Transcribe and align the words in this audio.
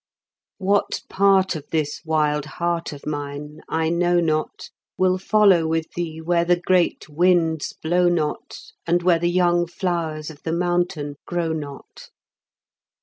What 0.57 1.03
part 1.09 1.55
of 1.55 1.67
this 1.69 2.01
wild 2.03 2.45
heart 2.57 2.91
of 2.91 3.05
mine 3.05 3.61
I 3.69 3.89
know 3.91 4.19
not 4.19 4.71
Will 4.97 5.19
follow 5.19 5.67
with 5.67 5.91
thee 5.93 6.19
where 6.19 6.43
the 6.43 6.59
great 6.59 7.07
winds 7.07 7.73
blow 7.73 8.09
not, 8.09 8.57
And 8.87 9.03
where 9.03 9.19
the 9.19 9.29
young 9.29 9.67
flowers 9.67 10.31
of 10.31 10.41
the 10.41 10.53
mountain 10.53 11.17
grow 11.27 11.49
not. 11.53 12.09